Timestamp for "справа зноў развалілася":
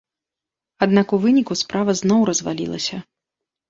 1.63-2.97